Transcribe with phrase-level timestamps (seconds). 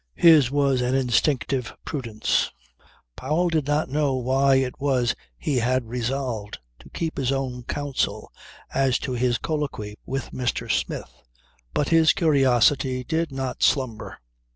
[0.15, 2.51] His was an instinctive prudence.
[3.15, 8.31] Powell did not know why it was he had resolved to keep his own counsel
[8.73, 10.71] as to his colloquy with Mr.
[10.71, 11.21] Smith.
[11.75, 14.17] But his curiosity did not slumber.